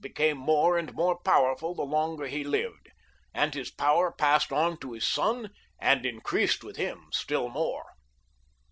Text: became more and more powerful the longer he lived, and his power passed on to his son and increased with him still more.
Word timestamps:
became 0.03 0.35
more 0.35 0.79
and 0.79 0.95
more 0.95 1.15
powerful 1.19 1.75
the 1.75 1.83
longer 1.83 2.25
he 2.25 2.43
lived, 2.43 2.89
and 3.35 3.53
his 3.53 3.69
power 3.69 4.11
passed 4.11 4.51
on 4.51 4.75
to 4.75 4.93
his 4.93 5.05
son 5.07 5.51
and 5.79 6.07
increased 6.07 6.63
with 6.63 6.75
him 6.75 7.05
still 7.11 7.49
more. 7.49 7.85